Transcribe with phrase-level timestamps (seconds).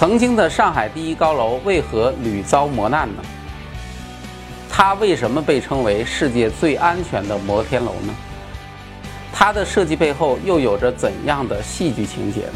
[0.00, 3.22] 曾经的上海第一高楼为何屡遭磨难呢？
[4.66, 8.14] 它为什么被称为世界最安全的摩天楼呢？
[9.30, 12.54] 它的设计背后又有着怎样的戏剧情节呢？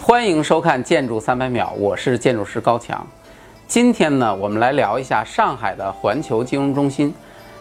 [0.00, 3.04] 欢迎收看《建筑三百秒》，我是建筑师高强。
[3.66, 7.12] 今天呢，我们来聊一下上海的环球金融中心，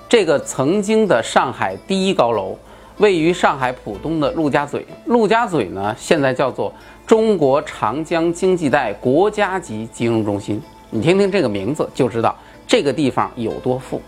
[0.07, 2.55] 这个曾经的上海第一高楼。
[2.97, 6.71] 位于上海浦东的陆家嘴，陆家嘴呢，现在叫做
[7.07, 10.61] 中国长江经济带国家级金融中心。
[10.91, 12.35] 你听听这个名字，就知道
[12.67, 13.99] 这个地方有多富。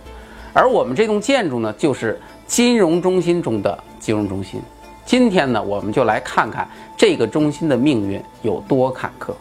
[0.54, 4.62] 而我们这栋建筑呢，就是金融中心中的金融中心。
[5.04, 9.34] 今天呢，我们就来看看这个中心的命运有多坎坷。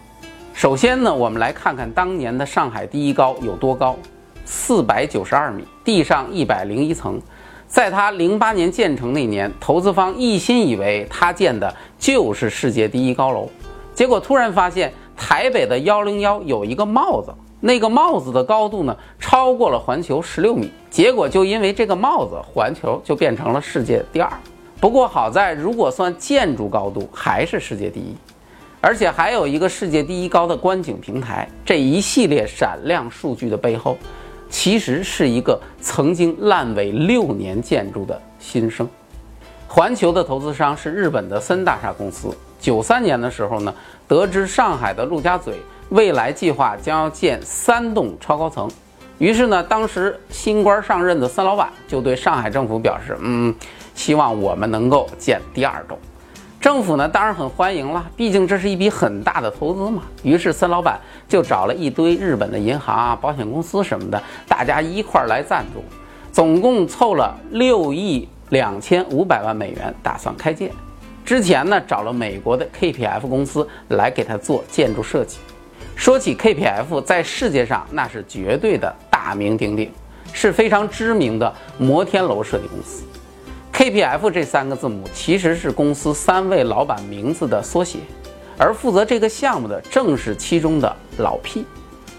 [0.54, 3.94] 首先呢，我们来看看当年的上海第一高有多高，
[4.46, 7.20] 四百九十二米，地上一百零一层。
[7.66, 13.48] 在他零八年建成那年，投资方一心以为他建的就是世界第一高楼，
[13.94, 24.30] 结果突然发现台北的幺零幺有一个帽子，那个帽子的高度呢超过了环球十六米，结果就因为这个帽子，环球就变成了世界第二。
[24.80, 28.14] 不过好在，如果算建筑高度，还是世界第一，
[28.80, 31.48] 而且还有一个世界第一高的观景平台。
[31.64, 33.96] 这一系列闪亮数据的背后。
[34.54, 38.88] 其实是一个曾经烂尾六年建筑的新生。
[39.66, 42.32] 环球的投资商是日本的森大厦公司。
[42.60, 43.74] 九三年的时候呢，
[44.06, 45.56] 得知上海的陆家嘴
[45.88, 48.70] 未来计划将要建三栋超高层，
[49.18, 53.52] 于是呢，当时新官上任的森老板就对上海政府表示：“嗯，
[53.96, 55.98] 希望我们能够建第二栋。”
[56.64, 60.02] 政府呢，当然很欢迎了，毕竟这是一笔很大的投资嘛。
[60.22, 60.98] 于是孙老板
[61.28, 65.84] 就找了一堆日本的银行啊、保险公司什么的，大家一块儿来赞助，
[66.32, 70.70] 总共凑了六亿两千五百万美元，打算开建。
[71.22, 75.36] 之前呢，找了美国的 KPF 公司来给他做建筑设计。
[75.94, 79.92] 说起 KPF，在世界上那是绝对的大名鼎鼎，
[80.32, 83.04] 是非常知名的摩天楼设计公司。
[83.84, 87.98] KPF 这三个字母其实是公司三位老板名字的缩写，
[88.56, 91.66] 而负责这个项目的正是其中的老 P。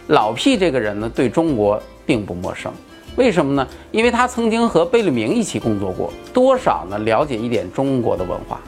[0.09, 2.72] 老 P 这个人呢，对中国并不陌生，
[3.16, 3.68] 为什么呢？
[3.90, 8.62] 因为他曾经和贝聿铭一起工作过，多少呢了解一点中国的文化。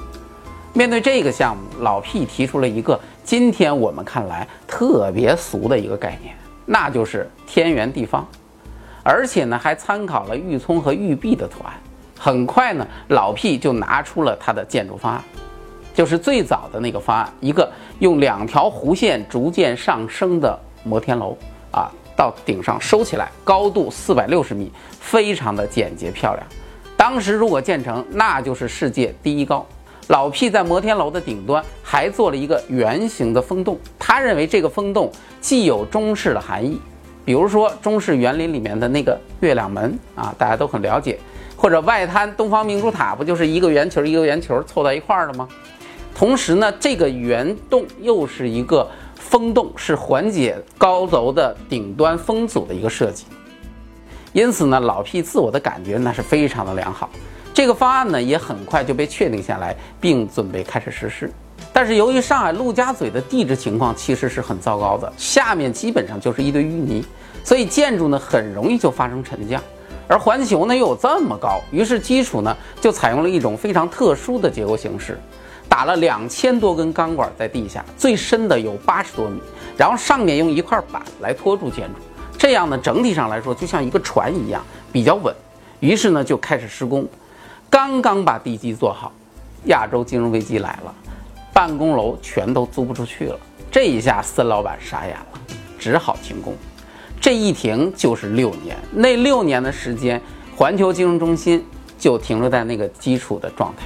[0.74, 6.36] 面对这个项目，老 P 提出了一个今天我们看来特别俗的一个概念，
[6.66, 8.28] 那就是天圆地方，
[9.04, 11.74] 而且呢还参考了玉聪和玉璧的图案。
[12.18, 15.24] 很快呢，老 P 就拿出了他的建筑方案，
[15.94, 21.38] 就是最早的那个方案，一个用两条弧线逐渐上升的摩天楼
[21.72, 26.46] 啊，到顶上收起来，高度四百六十米，非常的简洁漂亮。
[26.96, 29.66] 当时如果建成，那就是世界第一高。
[30.08, 35.12] 老 P 在摩天楼的顶端还做了一个圆形的风洞，他认为这个风洞
[35.42, 36.80] 既有中式的含义，
[37.26, 41.20] 比如说中式园林里面的那个月亮门啊，大家都很了解。
[41.58, 45.48] 或者外滩东方明珠塔不就是一个圆球一个圆球凑在一块儿的吗？
[46.16, 53.26] 同时呢，这个圆洞又是一个风洞，是缓解高楼的顶端风阻的一个设计。
[54.34, 57.10] 因此呢，老 P 自我的感觉那是非常的良好。
[57.54, 61.32] 这个方案呢也很快就被确定下来，并准备开始实施。
[61.74, 67.04] 但是由于上海陆家嘴的地质情况其实是很糟糕的，下面基本上就是一堆淤泥，
[67.44, 69.62] 所以建筑呢很容易就发生沉降。
[70.08, 75.20] 而环球呢又有这么高，于是基础呢就采用了一种非常特殊的结构形式，
[75.68, 79.42] 打了两千多根钢管在地下，最深的有八十多米，
[79.78, 82.00] 然后上面用一块板来托住建筑，
[82.38, 85.36] 这样呢整体上来说就像一个船一样比较稳。
[85.80, 87.06] 于是呢就开始施工，
[87.70, 89.12] 刚刚把地基做好，
[89.66, 90.96] 亚洲金融危机来了，
[91.54, 95.40] 办公楼全都租不出去了，这一下孙老板傻眼了，
[95.78, 96.56] 只好停工。
[97.28, 100.22] 这一停就是六年，那六年的时间，
[100.56, 101.62] 环球金融中心
[102.00, 103.86] 就停留在那个基础的状态。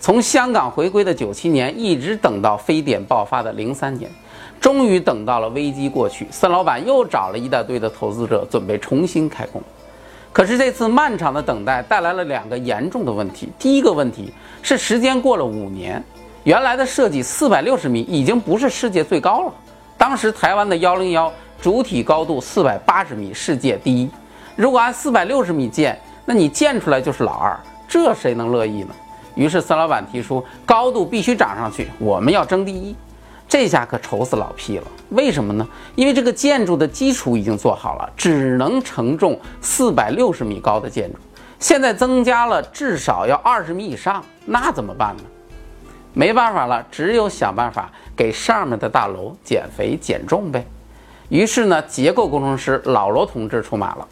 [0.00, 4.10] 从香港回归的九七年，一直等到非典爆发的零三年，
[4.58, 9.62] 终于等到了危机过去，孙老板又找了一大堆的投资者，准备重新开工。
[10.32, 13.50] 可是这次漫长的等待带来了两个严重的问题。
[13.58, 14.32] 第一个问题
[14.62, 16.02] 是时间过了五年，
[16.44, 19.52] 原来的设计四百六十米已经不是世界最高了。
[19.98, 21.30] 当时台湾的幺零幺。
[21.60, 24.08] 主体高度四百八十米，世界第一。
[24.54, 27.58] 如果按四百六十米建，那你建出来就是老二，
[27.88, 28.94] 这谁能乐意呢？
[29.34, 32.94] 于是孙老板提出，高度必须涨上去，我们要争第一。
[33.48, 34.84] 这下可愁死老 P 了。
[35.10, 35.66] 为什么呢？
[35.96, 41.18] 因为这个建筑的基础已经做好了，只能承重四百六十米高的建筑。
[41.58, 45.22] 现在增加了至少要二十米以上，那怎么办呢？
[46.12, 50.64] 没办法了，只有想办法给上面的大楼减肥减重呗。
[51.28, 54.08] 于是呢，结构工程师老罗同志出马了。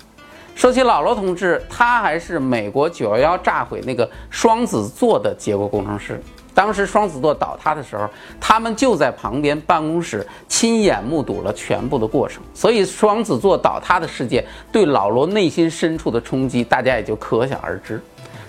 [0.54, 6.20] 说起老罗同志，他还是美国九幺幺炸毁那个双子座的结构工程师。
[6.54, 8.08] 当时双子座倒塌的时候，
[8.40, 12.42] 他们就在旁边办公室亲眼目睹了全部的过程。
[12.54, 14.42] 所以双子座倒塌的事件
[14.72, 18.00] 对老罗内心深处的冲击，大家也就可想而知。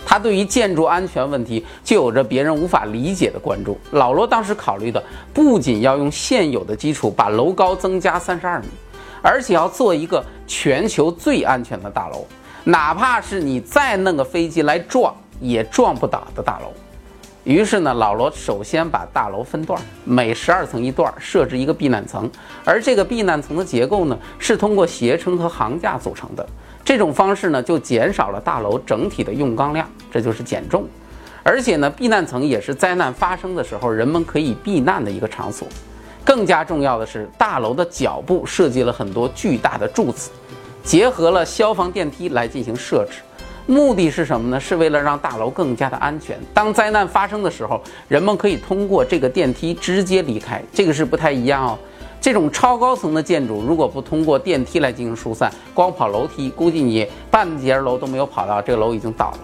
[0.10, 3.78] 他对于建筑安全问题就有着别人无法理解的关注。
[3.92, 8.68] 老罗当时考虑的不仅要用现有的基础把楼高增加三十二米，
[9.22, 12.26] 而且要做一个全球最安全的大楼，
[12.64, 16.72] 哪怕是你再弄个飞机来撞也撞不倒的大楼。
[17.44, 22.32] 于是呢，老罗首先把大楼分段，每十二层一段设置一个避难层，
[22.64, 26.48] 而这个避难层的结构呢，是通过携程和行架组成的。
[26.88, 30.88] 这种方式呢，就减少了大楼整体的用钢量，这就是减重。
[31.44, 35.68] 而且呢，避难层也是灾难发生的时候人们可以避难的一个场所。
[36.24, 40.30] 更加重要的是，大楼的脚部设计了很多巨大的柱子，
[40.82, 43.20] 结合了消防电梯来进行设置。
[43.66, 44.58] 目的是什么呢？
[44.58, 46.40] 是为了让大楼更加的安全。
[46.54, 50.64] 当灾难发生的时候，人们可以通过这个电梯直接离开。
[50.74, 51.78] 这个是不太一样哦。
[52.28, 59.40] 这种超高层的建筑，如果不通过电梯来进行疏散，光跑楼梯，估计你半截楼都没有跑到，这个楼已经倒了。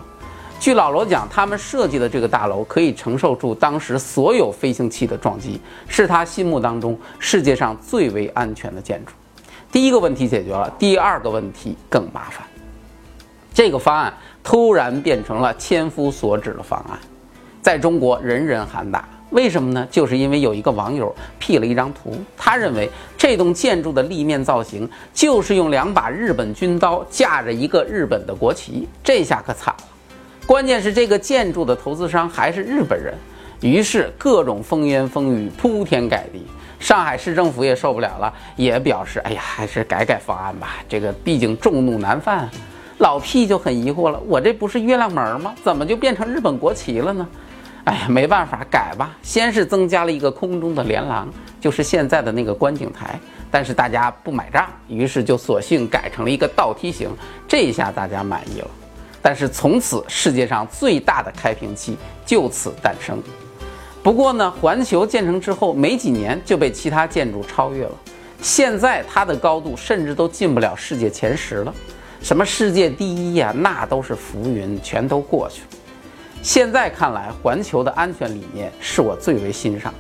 [0.60, 9.14] 据老罗讲，他们设计的这个大楼可以承受住当时所有飞行器的撞击，是他心目当中世界上最为安全的建筑。
[9.72, 12.46] 第一个问题解决了，第二个问题更麻烦。
[13.54, 14.14] 这个方案
[14.44, 17.00] 突然变成了千夫所指的方案，
[17.62, 19.08] 在中国人人喊打。
[19.34, 19.88] 为什么呢？
[19.90, 29.84] 就是因为有一个网友 P 了一张图，他认为这栋建筑的立面造型就是用两把日本军刀架着一个日本的国旗，这下可惨了。
[30.46, 33.16] 关键是这个建筑的投资商还是日本人，
[33.62, 36.46] 于是各种风言风语铺天盖地。
[36.80, 42.50] 上海市政府也受不了了，也表示：“哎呀，还是改改方案吧，这个毕竟众怒难犯。”
[43.00, 45.56] 老 P 就很疑惑了，我这不是月亮门吗？
[45.64, 47.28] 怎么就变成日本国旗了呢？
[47.86, 49.18] 哎呀，没办法，改吧。
[49.22, 51.28] 先是增加了一个空中的连廊，
[51.60, 53.20] 就是现在的那个观景台，
[53.52, 57.10] 但是大家不买账，于是就索性改成了一个倒梯形。
[57.46, 58.68] 这一下大家满意了，
[59.22, 63.22] 但是从此世界上最大的开瓶器就此诞生。
[64.02, 67.92] 不过呢，环球建成之后没几年就被其他建筑超越了，
[68.42, 71.74] 现在它的高度甚至都进不了世界前十了。
[72.22, 73.54] 什么世界第一呀？
[73.54, 75.68] 那都是浮云，全都过去了。
[76.44, 80.00] 现在看来，环球的安全理念是我最为欣赏的。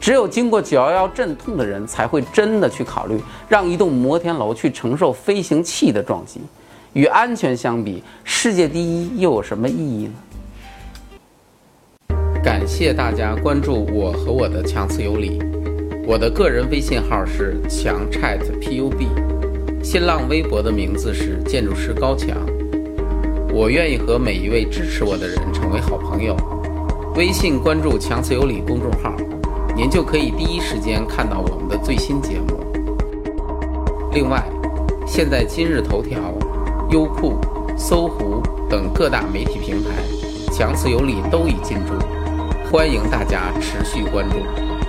[0.00, 3.18] 只有经过九幺幺阵痛的人，才会真的去考虑
[3.48, 6.40] 让一栋摩天楼去承受飞行器的撞击。
[6.94, 10.08] 与安全相比，世界第一又有什么意义
[12.08, 12.16] 呢？
[12.42, 15.40] 感谢大家关注我和我的强词有理。
[16.06, 19.06] 我的个人微信号是强 chat pub。
[19.82, 22.36] 新浪微博的名字是建筑师高强，
[23.56, 26.36] 我愿意和每一位支持我的人成为好朋友。
[27.14, 29.14] 微信关注“强词有理”公众号，
[29.76, 32.58] 您就可以第一时间看到我们的最新节目。
[34.12, 34.44] 另外，
[35.06, 36.18] 现在今日头条、
[36.90, 37.34] 优酷、
[37.78, 39.90] 搜狐等各大媒体平台
[40.52, 41.94] ，“强词有理”都已进驻，
[42.72, 44.73] 欢迎大家持续关注。